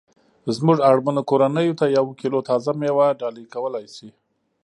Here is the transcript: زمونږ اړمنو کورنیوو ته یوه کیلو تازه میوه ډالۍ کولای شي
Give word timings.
زمونږ 0.55 0.77
اړمنو 0.89 1.21
کورنیوو 1.29 1.77
ته 1.79 1.85
یوه 1.97 2.13
کیلو 2.21 2.39
تازه 2.49 2.71
میوه 2.81 3.07
ډالۍ 3.19 3.45
کولای 3.53 3.85
شي 3.95 4.09